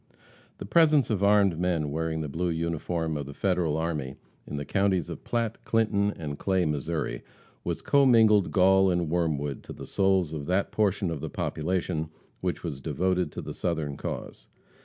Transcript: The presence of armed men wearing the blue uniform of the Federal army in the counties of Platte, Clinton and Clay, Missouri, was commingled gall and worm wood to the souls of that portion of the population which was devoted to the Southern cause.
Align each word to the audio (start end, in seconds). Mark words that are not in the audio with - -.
The 0.57 0.65
presence 0.65 1.11
of 1.11 1.23
armed 1.23 1.59
men 1.59 1.91
wearing 1.91 2.21
the 2.21 2.27
blue 2.27 2.49
uniform 2.49 3.15
of 3.15 3.27
the 3.27 3.35
Federal 3.35 3.77
army 3.77 4.15
in 4.47 4.57
the 4.57 4.65
counties 4.65 5.09
of 5.11 5.23
Platte, 5.23 5.63
Clinton 5.63 6.11
and 6.17 6.39
Clay, 6.39 6.65
Missouri, 6.65 7.21
was 7.63 7.83
commingled 7.83 8.49
gall 8.51 8.89
and 8.89 9.09
worm 9.11 9.37
wood 9.37 9.61
to 9.65 9.73
the 9.73 9.85
souls 9.85 10.33
of 10.33 10.47
that 10.47 10.71
portion 10.71 11.11
of 11.11 11.21
the 11.21 11.29
population 11.29 12.09
which 12.39 12.63
was 12.63 12.81
devoted 12.81 13.31
to 13.33 13.43
the 13.43 13.53
Southern 13.53 13.95
cause. 13.95 14.47